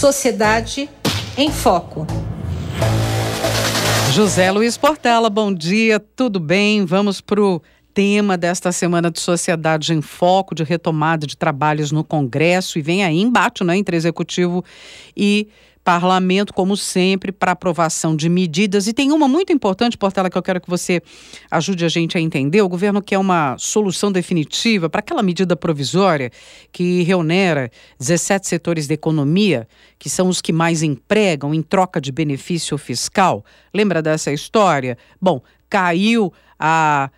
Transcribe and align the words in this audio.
Sociedade 0.00 0.88
em 1.36 1.52
Foco. 1.52 2.06
José 4.14 4.50
Luiz 4.50 4.78
Portela, 4.78 5.28
bom 5.28 5.52
dia, 5.52 6.00
tudo 6.00 6.40
bem? 6.40 6.86
Vamos 6.86 7.20
para 7.20 7.38
o 7.38 7.60
tema 7.92 8.38
desta 8.38 8.72
semana 8.72 9.10
de 9.10 9.20
Sociedade 9.20 9.92
em 9.92 10.00
Foco, 10.00 10.54
de 10.54 10.64
retomada 10.64 11.26
de 11.26 11.36
trabalhos 11.36 11.92
no 11.92 12.02
Congresso, 12.02 12.78
e 12.78 12.82
vem 12.82 13.04
aí 13.04 13.20
embate 13.20 13.62
né, 13.62 13.76
entre 13.76 13.94
Executivo 13.94 14.64
e 15.14 15.48
parlamento, 15.84 16.52
como 16.52 16.76
sempre, 16.76 17.32
para 17.32 17.52
aprovação 17.52 18.14
de 18.14 18.28
medidas. 18.28 18.86
E 18.86 18.92
tem 18.92 19.12
uma 19.12 19.26
muito 19.26 19.52
importante, 19.52 19.96
Portela, 19.96 20.30
que 20.30 20.36
eu 20.36 20.42
quero 20.42 20.60
que 20.60 20.68
você 20.68 21.02
ajude 21.50 21.84
a 21.84 21.88
gente 21.88 22.16
a 22.16 22.20
entender. 22.20 22.62
O 22.62 22.68
governo 22.68 23.02
quer 23.02 23.18
uma 23.18 23.56
solução 23.58 24.12
definitiva 24.12 24.90
para 24.90 25.00
aquela 25.00 25.22
medida 25.22 25.56
provisória 25.56 26.30
que 26.70 27.02
reunera 27.02 27.70
17 27.98 28.46
setores 28.46 28.86
da 28.86 28.94
economia, 28.94 29.66
que 29.98 30.10
são 30.10 30.28
os 30.28 30.40
que 30.40 30.52
mais 30.52 30.82
empregam 30.82 31.54
em 31.54 31.62
troca 31.62 32.00
de 32.00 32.12
benefício 32.12 32.76
fiscal. 32.76 33.44
Lembra 33.72 34.02
dessa 34.02 34.32
história? 34.32 34.98
Bom, 35.20 35.42
caiu 35.68 36.32
a 36.58 37.10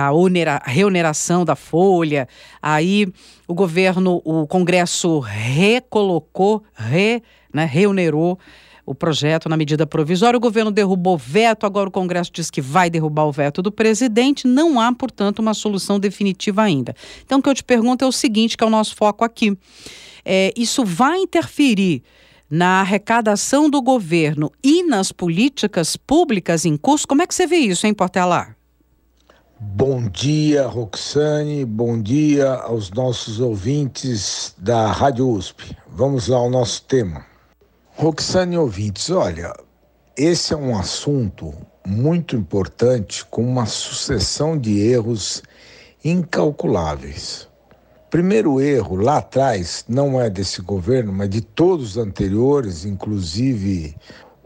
a, 0.00 0.12
onera, 0.12 0.62
a 0.64 0.70
reoneração 0.70 1.44
da 1.44 1.56
folha, 1.56 2.28
aí 2.62 3.12
o 3.46 3.54
governo, 3.54 4.22
o 4.24 4.46
Congresso 4.46 5.18
recolocou, 5.18 6.62
re, 6.74 7.22
né, 7.52 7.66
o 8.88 8.94
projeto 8.94 9.48
na 9.48 9.56
medida 9.56 9.86
provisória. 9.86 10.38
O 10.38 10.40
governo 10.40 10.70
derrubou 10.70 11.18
veto, 11.18 11.66
agora 11.66 11.88
o 11.88 11.92
Congresso 11.92 12.30
diz 12.32 12.50
que 12.50 12.60
vai 12.60 12.88
derrubar 12.88 13.26
o 13.26 13.32
veto 13.32 13.60
do 13.60 13.70
presidente. 13.70 14.46
Não 14.46 14.80
há, 14.80 14.92
portanto, 14.94 15.40
uma 15.40 15.52
solução 15.52 16.00
definitiva 16.00 16.62
ainda. 16.62 16.94
Então, 17.24 17.38
o 17.38 17.42
que 17.42 17.48
eu 17.50 17.54
te 17.54 17.62
pergunto 17.62 18.04
é 18.04 18.08
o 18.08 18.12
seguinte, 18.12 18.56
que 18.56 18.64
é 18.64 18.66
o 18.66 18.70
nosso 18.70 18.96
foco 18.96 19.24
aqui. 19.24 19.56
É, 20.24 20.52
isso 20.56 20.84
vai 20.84 21.18
interferir 21.18 22.02
na 22.50 22.80
arrecadação 22.80 23.68
do 23.68 23.82
governo 23.82 24.50
e 24.64 24.82
nas 24.82 25.12
políticas 25.12 25.96
públicas 25.96 26.64
em 26.64 26.76
curso? 26.76 27.06
Como 27.06 27.20
é 27.20 27.26
que 27.26 27.34
você 27.34 27.46
vê 27.46 27.56
isso, 27.56 27.86
hein, 27.86 27.92
Portelar? 27.92 28.56
Bom 29.60 30.08
dia, 30.08 30.66
Roxane. 30.66 31.64
Bom 31.64 32.00
dia 32.00 32.54
aos 32.54 32.90
nossos 32.90 33.40
ouvintes 33.40 34.54
da 34.56 34.90
Rádio 34.92 35.28
USP. 35.28 35.76
Vamos 35.88 36.28
lá 36.28 36.38
ao 36.38 36.48
nosso 36.48 36.84
tema. 36.84 37.26
Roxane 38.00 38.56
ouvintes, 38.56 39.10
olha, 39.10 39.52
esse 40.16 40.54
é 40.54 40.56
um 40.56 40.78
assunto 40.78 41.52
muito 41.84 42.36
importante 42.36 43.24
com 43.24 43.42
uma 43.42 43.66
sucessão 43.66 44.56
de 44.56 44.78
erros 44.78 45.42
incalculáveis. 46.04 47.48
Primeiro 48.08 48.60
erro 48.60 48.94
lá 48.94 49.16
atrás 49.16 49.84
não 49.88 50.20
é 50.20 50.30
desse 50.30 50.62
governo, 50.62 51.12
mas 51.12 51.28
de 51.28 51.40
todos 51.40 51.90
os 51.90 51.96
anteriores, 51.96 52.84
inclusive 52.84 53.96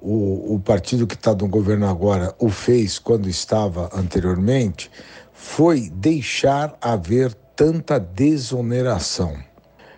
o, 0.01 0.55
o 0.55 0.59
partido 0.59 1.07
que 1.07 1.15
está 1.15 1.35
no 1.35 1.47
governo 1.47 1.87
agora 1.87 2.35
o 2.39 2.49
fez 2.49 2.99
quando 2.99 3.29
estava 3.29 3.91
anteriormente, 3.93 4.91
foi 5.31 5.91
deixar 5.91 6.75
haver 6.81 7.35
tanta 7.55 8.01
desoneração. 8.01 9.52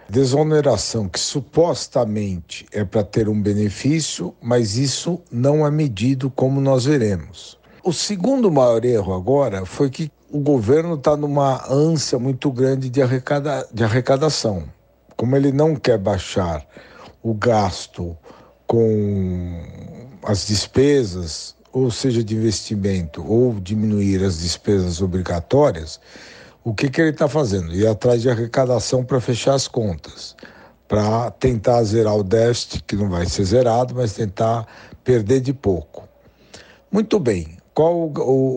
Desoneração 0.08 1.08
que 1.08 1.19
supostamente 1.19 2.66
é 2.72 2.84
para 2.84 3.02
ter 3.02 3.28
um 3.28 3.41
benefício, 3.41 4.34
mas 4.41 4.77
isso 4.77 5.20
não 5.33 5.66
é 5.66 5.70
medido 5.70 6.30
como 6.30 6.61
nós 6.61 6.84
veremos. 6.84 7.58
O 7.83 7.92
segundo 7.92 8.50
maior 8.50 8.84
erro 8.84 9.14
agora 9.14 9.64
foi 9.64 9.91
que 9.91 10.11
o 10.30 10.38
governo 10.41 10.94
está 10.94 11.16
numa 11.16 11.64
ânsia 11.70 12.19
muito 12.19 12.50
grande 12.50 12.91
de, 12.91 13.00
arrecada, 13.00 13.66
de 13.72 13.84
arrecadação. 13.84 14.64
Como 15.16 15.36
ele 15.36 15.52
não 15.52 15.77
quer 15.77 15.98
baixar 15.98 16.66
o 17.22 17.33
gasto 17.33 18.16
com 18.66 19.62
as 20.22 20.46
despesas, 20.46 21.55
ou 21.72 21.91
seja, 21.91 22.22
de 22.22 22.34
investimento, 22.36 23.24
ou 23.27 23.55
diminuir 23.55 24.24
as 24.24 24.40
despesas 24.40 25.00
obrigatórias, 25.00 26.00
o 26.64 26.75
que, 26.75 26.89
que 26.89 27.01
ele 27.01 27.11
está 27.11 27.29
fazendo? 27.29 27.75
Ir 27.75 27.86
atrás 27.86 28.23
de 28.23 28.30
arrecadação 28.30 29.05
para 29.05 29.20
fechar 29.20 29.55
as 29.55 29.69
contas, 29.69 30.35
para 30.89 31.30
tentar 31.33 31.83
zerar 31.85 32.17
o 32.17 32.25
déficit, 32.25 32.83
que 32.85 32.97
não 32.97 33.11
vai 33.11 33.27
ser 33.27 33.45
zerado, 33.45 33.95
mas 33.95 34.14
tentar 34.14 34.67
perder 35.05 35.41
de 35.41 35.53
pouco. 35.53 36.08
Muito 36.91 37.20
bem, 37.20 37.58
qual 37.74 38.11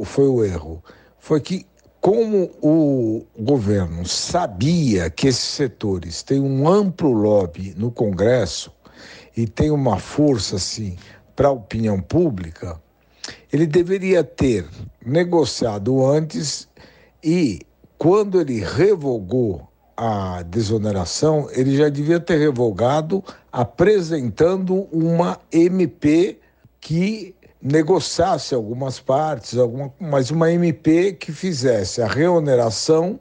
foi 0.06 0.28
o 0.28 0.44
erro? 0.44 0.82
Foi 1.20 1.42
que, 1.42 1.66
como 2.00 2.50
o 2.62 3.26
governo 3.38 4.08
sabia 4.08 5.10
que 5.10 5.28
esses 5.28 5.44
setores 5.44 6.24
têm 6.24 6.40
um 6.40 6.68
amplo 6.68 7.12
lobby 7.12 7.74
no 7.76 7.92
Congresso, 7.92 8.72
e 9.38 9.46
tem 9.46 9.70
uma 9.70 10.00
força 10.00 10.56
assim 10.56 10.98
para 11.36 11.50
a 11.50 11.52
opinião 11.52 12.02
pública, 12.02 12.82
ele 13.54 13.68
deveria 13.68 14.24
ter 14.24 14.68
negociado 15.06 16.04
antes 16.04 16.68
e 17.24 17.62
quando 17.98 18.40
ele 18.40 18.60
revogou 18.60 19.68
a 19.96 20.44
desoneração, 20.44 21.50
ele 21.52 21.76
já 21.76 21.90
devia 21.90 22.20
ter 22.20 22.38
revogado 22.38 23.24
apresentando 23.52 24.88
uma 24.92 25.40
MP 25.52 26.40
que 26.80 27.36
negociasse 27.62 28.54
algumas 28.54 29.00
partes, 29.00 29.58
alguma, 29.58 29.92
mas 30.00 30.30
uma 30.30 30.52
MP 30.52 31.14
que 31.14 31.32
fizesse 31.32 32.02
a 32.02 32.08
reoneração 32.08 33.20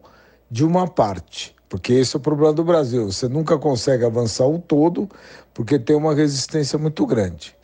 de 0.51 0.65
uma 0.65 0.87
parte. 0.87 1.57
Porque 1.69 1.95
esse 1.95 2.15
é 2.15 2.19
o 2.19 2.23
problema 2.23 2.53
do 2.53 2.63
Brasil. 2.63 3.11
Você 3.11 3.29
nunca 3.29 3.59
consegue 3.59 4.05
avançar 4.05 4.47
o 4.47 4.59
todo 4.59 5.09
porque 5.53 5.79
tem 5.79 5.97
uma 5.97 6.15
resistência 6.15 6.79
muito 6.79 7.05
grande. 7.07 7.57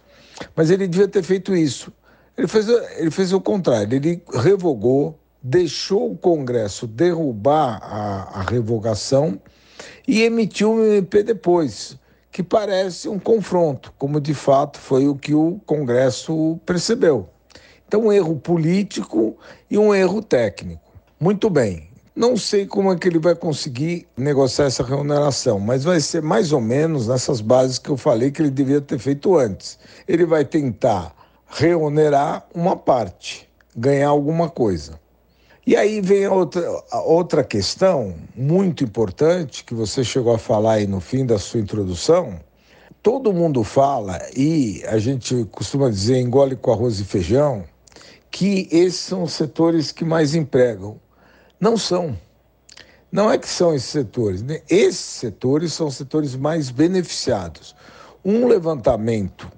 Mas 0.57 0.71
ele 0.71 0.89
devia 0.89 1.07
ter 1.07 1.23
feito 1.23 1.55
isso. 1.55 1.93
Ele 2.37 2.49
fez, 2.49 2.67
ele 2.97 3.11
fez 3.11 3.33
o 3.33 3.41
contrário, 3.41 3.95
ele 3.95 4.23
revogou, 4.33 5.19
deixou 5.43 6.13
o 6.13 6.17
Congresso 6.17 6.87
derrubar 6.87 7.81
a, 7.83 8.41
a 8.41 8.43
revogação 8.43 9.41
e 10.07 10.23
emitiu 10.23 10.73
um 10.73 10.85
MP 10.85 11.23
depois, 11.23 11.99
que 12.31 12.43
parece 12.43 13.09
um 13.09 13.19
confronto, 13.19 13.93
como 13.99 14.21
de 14.21 14.35
fato 14.35 14.79
foi 14.79 15.09
o 15.09 15.17
que 15.17 15.35
o 15.35 15.61
Congresso 15.67 16.59
percebeu. 16.65 17.29
Então, 17.87 18.07
um 18.07 18.13
erro 18.13 18.37
político 18.37 19.37
e 19.71 19.77
um 19.77 19.95
erro 19.95 20.23
técnico. 20.23 20.81
Muito 21.21 21.51
bem, 21.51 21.91
não 22.15 22.37
sei 22.37 22.67
como 22.67 22.93
é 22.93 22.97
que 22.97 23.09
ele 23.09 23.19
vai 23.19 23.35
conseguir 23.35 24.07
negociar 24.17 24.67
essa 24.67 24.83
remuneração, 24.83 25.59
mas 25.59 25.85
vai 25.85 26.01
ser 26.01 26.23
mais 26.23 26.53
ou 26.53 26.61
menos 26.61 27.09
nessas 27.09 27.41
bases 27.41 27.79
que 27.79 27.91
eu 27.91 27.97
falei 27.97 28.31
que 28.31 28.43
ele 28.43 28.51
devia 28.51 28.81
ter 28.81 28.99
feito 28.99 29.37
antes. 29.37 29.79
Ele 30.07 30.25
vai 30.25 30.45
tentar 30.45 31.15
reonerar 31.47 32.47
uma 32.55 32.77
parte, 32.77 33.49
ganhar 33.77 34.09
alguma 34.09 34.49
coisa. 34.49 35.01
E 35.65 35.77
aí 35.77 36.01
vem 36.01 36.27
outra, 36.27 36.69
outra 37.05 37.45
questão 37.45 38.17
muito 38.35 38.83
importante 38.83 39.63
que 39.63 39.73
você 39.73 40.03
chegou 40.03 40.35
a 40.35 40.39
falar 40.39 40.73
aí 40.73 40.89
no 40.89 41.01
fim 41.01 41.25
da 41.25 41.39
sua 41.39 41.61
introdução. 41.61 42.41
Todo 43.01 43.33
mundo 43.33 43.63
fala, 43.63 44.21
e 44.37 44.83
a 44.89 44.99
gente 44.99 45.45
costuma 45.53 45.89
dizer 45.89 46.19
engole 46.19 46.57
com 46.57 46.73
arroz 46.73 46.99
e 46.99 47.05
feijão, 47.05 47.65
que 48.29 48.67
esses 48.73 48.99
são 48.99 49.23
os 49.23 49.35
setores 49.35 49.93
que 49.93 50.05
mais 50.05 50.35
empregam. 50.35 51.01
Não 51.61 51.77
são. 51.77 52.19
Não 53.13 53.31
é 53.31 53.39
que 53.39 53.49
são 53.49 53.73
esses 53.73 53.89
setores. 53.89 54.43
Né? 54.43 54.63
Esses 54.69 54.99
setores 54.99 55.73
são 55.73 55.87
os 55.87 55.95
setores 55.95 56.35
mais 56.35 56.71
beneficiados. 56.71 57.77
Um 58.25 58.49
levantamento 58.49 59.49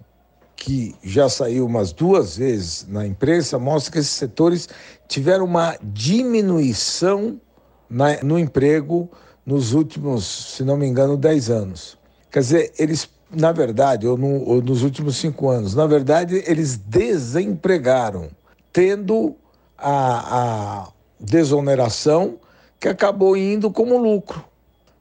que 0.56 0.94
já 1.02 1.28
saiu 1.28 1.66
umas 1.66 1.92
duas 1.92 2.36
vezes 2.36 2.86
na 2.88 3.06
imprensa 3.06 3.58
mostra 3.58 3.92
que 3.92 3.98
esses 3.98 4.12
setores 4.12 4.68
tiveram 5.08 5.44
uma 5.44 5.76
diminuição 5.82 7.40
na, 7.88 8.22
no 8.22 8.38
emprego 8.38 9.10
nos 9.44 9.72
últimos, 9.72 10.54
se 10.56 10.64
não 10.64 10.76
me 10.76 10.86
engano, 10.86 11.16
10 11.16 11.50
anos. 11.50 11.98
Quer 12.30 12.40
dizer, 12.40 12.72
eles, 12.78 13.08
na 13.30 13.52
verdade, 13.52 14.06
ou, 14.06 14.16
no, 14.16 14.42
ou 14.48 14.62
nos 14.62 14.82
últimos 14.82 15.16
cinco 15.16 15.48
anos, 15.50 15.74
na 15.74 15.86
verdade, 15.86 16.42
eles 16.46 16.76
desempregaram, 16.76 18.28
tendo 18.72 19.36
a, 19.76 20.82
a 20.82 20.88
desoneração 21.20 22.38
que 22.80 22.88
acabou 22.88 23.36
indo 23.36 23.70
como 23.70 23.98
lucro. 23.98 24.44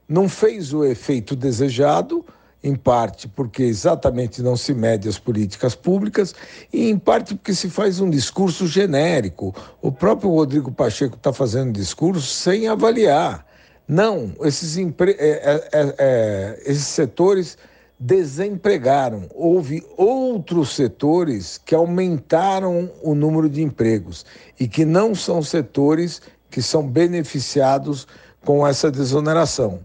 Não 0.08 0.28
fez 0.28 0.72
o 0.72 0.84
efeito 0.84 1.34
desejado, 1.34 2.24
em 2.64 2.74
parte 2.74 3.28
porque 3.28 3.62
exatamente 3.62 4.40
não 4.42 4.56
se 4.56 4.72
mede 4.72 5.06
as 5.06 5.18
políticas 5.18 5.74
públicas 5.74 6.34
e 6.72 6.88
em 6.88 6.98
parte 6.98 7.34
porque 7.34 7.54
se 7.54 7.68
faz 7.68 8.00
um 8.00 8.08
discurso 8.08 8.66
genérico. 8.66 9.54
O 9.82 9.92
próprio 9.92 10.30
Rodrigo 10.30 10.72
Pacheco 10.72 11.14
está 11.14 11.30
fazendo 11.30 11.72
discurso 11.72 12.26
sem 12.26 12.66
avaliar. 12.66 13.46
Não, 13.86 14.32
esses, 14.40 14.78
empre... 14.78 15.14
é, 15.18 15.68
é, 15.72 15.94
é, 15.98 16.62
esses 16.64 16.86
setores 16.86 17.58
desempregaram. 18.00 19.28
Houve 19.34 19.84
outros 19.98 20.74
setores 20.74 21.60
que 21.62 21.74
aumentaram 21.74 22.90
o 23.02 23.14
número 23.14 23.50
de 23.50 23.62
empregos 23.62 24.24
e 24.58 24.66
que 24.66 24.86
não 24.86 25.14
são 25.14 25.42
setores 25.42 26.22
que 26.50 26.62
são 26.62 26.88
beneficiados 26.88 28.06
com 28.42 28.66
essa 28.66 28.90
desoneração. 28.90 29.80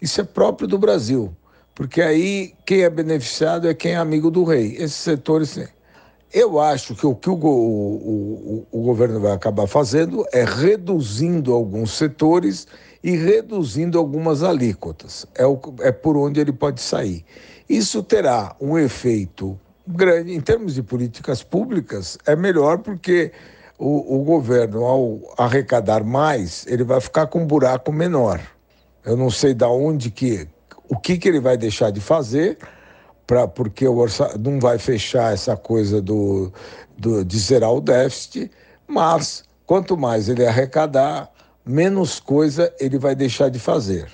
Isso 0.00 0.20
é 0.20 0.24
próprio 0.24 0.68
do 0.68 0.78
Brasil, 0.78 1.34
porque 1.80 2.02
aí 2.02 2.52
quem 2.66 2.82
é 2.82 2.90
beneficiado 2.90 3.66
é 3.66 3.72
quem 3.72 3.92
é 3.92 3.96
amigo 3.96 4.30
do 4.30 4.44
rei. 4.44 4.74
Esses 4.74 4.96
setores. 4.96 5.58
Eu 6.30 6.60
acho 6.60 6.94
que 6.94 7.06
o 7.06 7.14
que 7.14 7.30
o, 7.30 7.32
o, 7.32 8.66
o, 8.70 8.80
o 8.80 8.82
governo 8.82 9.18
vai 9.18 9.32
acabar 9.32 9.66
fazendo 9.66 10.22
é 10.30 10.44
reduzindo 10.44 11.54
alguns 11.54 11.92
setores 11.92 12.66
e 13.02 13.12
reduzindo 13.12 13.98
algumas 13.98 14.42
alíquotas. 14.42 15.24
É, 15.34 15.46
o, 15.46 15.58
é 15.80 15.90
por 15.90 16.18
onde 16.18 16.38
ele 16.38 16.52
pode 16.52 16.82
sair. 16.82 17.24
Isso 17.66 18.02
terá 18.02 18.54
um 18.60 18.76
efeito 18.76 19.58
grande. 19.88 20.34
Em 20.34 20.40
termos 20.42 20.74
de 20.74 20.82
políticas 20.82 21.42
públicas, 21.42 22.18
é 22.26 22.36
melhor 22.36 22.76
porque 22.80 23.32
o, 23.78 24.18
o 24.18 24.22
governo, 24.22 24.84
ao 24.84 25.18
arrecadar 25.38 26.04
mais, 26.04 26.66
ele 26.66 26.84
vai 26.84 27.00
ficar 27.00 27.26
com 27.28 27.40
um 27.40 27.46
buraco 27.46 27.90
menor. 27.90 28.38
Eu 29.02 29.16
não 29.16 29.30
sei 29.30 29.54
da 29.54 29.70
onde 29.70 30.10
que, 30.10 30.46
o 30.90 30.98
que, 30.98 31.16
que 31.16 31.28
ele 31.28 31.40
vai 31.40 31.56
deixar 31.56 31.90
de 31.90 32.00
fazer, 32.00 32.58
pra, 33.26 33.46
porque 33.46 33.86
o 33.86 34.04
não 34.38 34.58
vai 34.58 34.76
fechar 34.76 35.32
essa 35.32 35.56
coisa 35.56 36.02
do, 36.02 36.52
do, 36.98 37.24
de 37.24 37.38
zerar 37.38 37.72
o 37.72 37.80
déficit, 37.80 38.50
mas 38.88 39.44
quanto 39.64 39.96
mais 39.96 40.28
ele 40.28 40.44
arrecadar, 40.44 41.30
menos 41.64 42.18
coisa 42.18 42.74
ele 42.80 42.98
vai 42.98 43.14
deixar 43.14 43.48
de 43.48 43.60
fazer. 43.60 44.08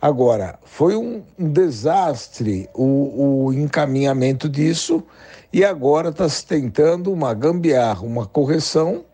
Agora, 0.00 0.58
foi 0.64 0.94
um, 0.94 1.24
um 1.38 1.50
desastre 1.50 2.68
o, 2.74 3.46
o 3.46 3.52
encaminhamento 3.52 4.48
disso 4.48 5.02
e 5.52 5.64
agora 5.64 6.10
está 6.10 6.28
se 6.28 6.44
tentando 6.44 7.10
uma 7.10 7.32
gambiarra, 7.32 8.02
uma 8.02 8.26
correção. 8.26 9.04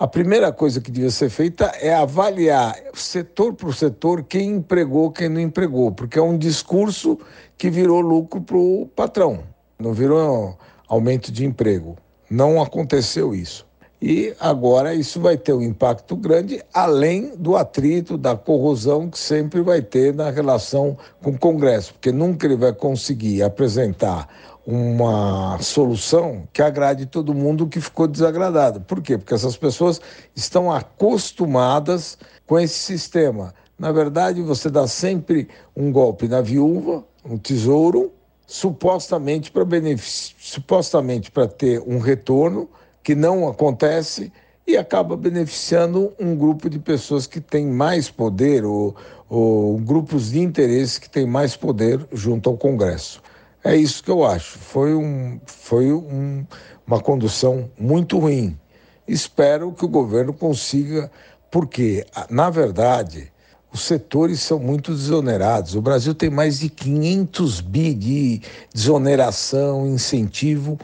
A 0.00 0.06
primeira 0.06 0.50
coisa 0.50 0.80
que 0.80 0.90
devia 0.90 1.10
ser 1.10 1.28
feita 1.28 1.66
é 1.78 1.92
avaliar 1.92 2.74
setor 2.94 3.52
por 3.52 3.74
setor 3.74 4.22
quem 4.22 4.52
empregou, 4.52 5.10
quem 5.10 5.28
não 5.28 5.38
empregou, 5.38 5.92
porque 5.92 6.18
é 6.18 6.22
um 6.22 6.38
discurso 6.38 7.18
que 7.58 7.68
virou 7.68 8.00
lucro 8.00 8.40
para 8.40 8.56
o 8.56 8.88
patrão, 8.96 9.40
não 9.78 9.92
virou 9.92 10.56
aumento 10.88 11.30
de 11.30 11.44
emprego. 11.44 11.98
Não 12.30 12.62
aconteceu 12.62 13.34
isso. 13.34 13.66
E 14.00 14.34
agora 14.40 14.94
isso 14.94 15.20
vai 15.20 15.36
ter 15.36 15.52
um 15.52 15.60
impacto 15.60 16.16
grande, 16.16 16.62
além 16.72 17.36
do 17.36 17.54
atrito, 17.54 18.16
da 18.16 18.34
corrosão 18.34 19.10
que 19.10 19.18
sempre 19.18 19.60
vai 19.60 19.82
ter 19.82 20.14
na 20.14 20.30
relação 20.30 20.96
com 21.22 21.32
o 21.32 21.38
Congresso, 21.38 21.92
porque 21.92 22.10
nunca 22.10 22.46
ele 22.46 22.56
vai 22.56 22.72
conseguir 22.72 23.42
apresentar 23.42 24.26
uma 24.70 25.58
solução 25.60 26.48
que 26.52 26.62
agrade 26.62 27.04
todo 27.04 27.34
mundo 27.34 27.66
que 27.66 27.80
ficou 27.80 28.06
desagradado. 28.06 28.80
Por 28.80 29.02
quê? 29.02 29.18
Porque 29.18 29.34
essas 29.34 29.56
pessoas 29.56 30.00
estão 30.34 30.72
acostumadas 30.72 32.16
com 32.46 32.58
esse 32.58 32.78
sistema. 32.78 33.52
Na 33.76 33.90
verdade, 33.90 34.40
você 34.42 34.70
dá 34.70 34.86
sempre 34.86 35.48
um 35.74 35.90
golpe 35.90 36.28
na 36.28 36.40
viúva, 36.40 37.04
um 37.24 37.36
tesouro, 37.36 38.12
supostamente 38.46 39.50
para 39.50 39.66
supostamente 39.98 41.30
para 41.30 41.48
ter 41.48 41.82
um 41.84 41.98
retorno 41.98 42.68
que 43.02 43.14
não 43.14 43.48
acontece 43.48 44.32
e 44.66 44.76
acaba 44.76 45.16
beneficiando 45.16 46.12
um 46.18 46.36
grupo 46.36 46.70
de 46.70 46.78
pessoas 46.78 47.26
que 47.26 47.40
tem 47.40 47.66
mais 47.66 48.08
poder 48.08 48.64
ou, 48.64 48.94
ou 49.28 49.78
grupos 49.78 50.30
de 50.30 50.40
interesse 50.40 51.00
que 51.00 51.10
têm 51.10 51.26
mais 51.26 51.56
poder 51.56 52.06
junto 52.12 52.48
ao 52.48 52.56
Congresso. 52.56 53.20
É 53.62 53.76
isso 53.76 54.02
que 54.02 54.10
eu 54.10 54.24
acho. 54.24 54.58
Foi, 54.58 54.94
um, 54.94 55.38
foi 55.44 55.92
um, 55.92 56.46
uma 56.86 57.00
condução 57.00 57.70
muito 57.78 58.18
ruim. 58.18 58.58
Espero 59.06 59.72
que 59.72 59.84
o 59.84 59.88
governo 59.88 60.32
consiga, 60.32 61.10
porque, 61.50 62.06
na 62.30 62.48
verdade, 62.48 63.30
os 63.72 63.82
setores 63.82 64.40
são 64.40 64.58
muito 64.58 64.92
desonerados. 64.92 65.74
O 65.74 65.82
Brasil 65.82 66.14
tem 66.14 66.30
mais 66.30 66.60
de 66.60 66.70
500 66.70 67.60
bi 67.60 67.94
de 67.94 68.40
desoneração, 68.72 69.86
incentivo, 69.86 70.78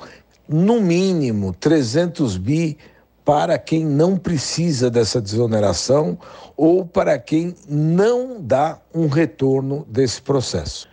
no 0.48 0.80
mínimo 0.80 1.54
300 1.54 2.36
bi 2.36 2.76
para 3.24 3.58
quem 3.58 3.84
não 3.84 4.16
precisa 4.16 4.88
dessa 4.88 5.20
desoneração 5.20 6.16
ou 6.56 6.84
para 6.84 7.18
quem 7.18 7.56
não 7.68 8.40
dá 8.40 8.80
um 8.94 9.08
retorno 9.08 9.84
desse 9.88 10.22
processo. 10.22 10.88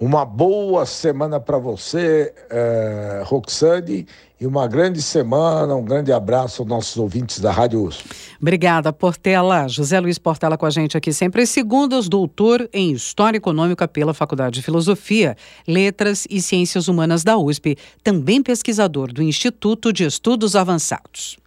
Uma 0.00 0.24
boa 0.24 0.86
semana 0.86 1.40
para 1.40 1.58
você, 1.58 2.32
eh, 2.50 3.22
Roxane, 3.24 4.06
e 4.40 4.46
uma 4.46 4.68
grande 4.68 5.02
semana, 5.02 5.74
um 5.74 5.84
grande 5.84 6.12
abraço 6.12 6.62
aos 6.62 6.68
nossos 6.68 6.96
ouvintes 6.96 7.40
da 7.40 7.50
Rádio 7.50 7.82
USP. 7.82 8.08
Obrigada, 8.40 8.92
Portela. 8.92 9.66
José 9.66 9.98
Luiz 9.98 10.16
Portela 10.16 10.56
com 10.56 10.64
a 10.64 10.70
gente 10.70 10.96
aqui 10.96 11.12
sempre. 11.12 11.44
Segundas, 11.44 12.08
doutor 12.08 12.68
em 12.72 12.92
História 12.92 13.38
Econômica 13.38 13.88
pela 13.88 14.14
Faculdade 14.14 14.54
de 14.54 14.62
Filosofia, 14.62 15.36
Letras 15.66 16.28
e 16.30 16.40
Ciências 16.40 16.86
Humanas 16.86 17.24
da 17.24 17.36
USP, 17.36 17.76
também 18.04 18.40
pesquisador 18.40 19.12
do 19.12 19.20
Instituto 19.20 19.92
de 19.92 20.04
Estudos 20.04 20.54
Avançados. 20.54 21.38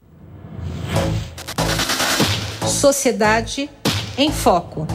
Sociedade 2.68 3.70
em 4.18 4.30
Foco. 4.30 4.86